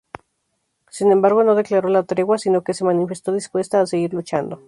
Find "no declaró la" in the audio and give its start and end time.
1.43-2.01